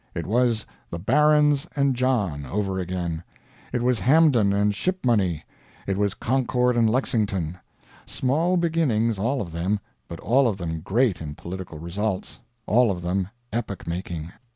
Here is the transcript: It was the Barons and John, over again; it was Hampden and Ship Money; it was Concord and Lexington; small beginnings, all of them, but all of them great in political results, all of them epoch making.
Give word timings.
It 0.15 0.25
was 0.25 0.65
the 0.89 0.97
Barons 0.97 1.67
and 1.75 1.95
John, 1.95 2.43
over 2.47 2.79
again; 2.79 3.23
it 3.71 3.83
was 3.83 3.99
Hampden 3.99 4.51
and 4.51 4.73
Ship 4.73 4.97
Money; 5.05 5.43
it 5.85 5.95
was 5.95 6.15
Concord 6.15 6.75
and 6.75 6.89
Lexington; 6.89 7.59
small 8.07 8.57
beginnings, 8.57 9.19
all 9.19 9.41
of 9.41 9.51
them, 9.51 9.79
but 10.07 10.19
all 10.19 10.47
of 10.47 10.57
them 10.57 10.79
great 10.79 11.21
in 11.21 11.35
political 11.35 11.77
results, 11.77 12.39
all 12.65 12.89
of 12.89 13.03
them 13.03 13.27
epoch 13.53 13.85
making. 13.85 14.31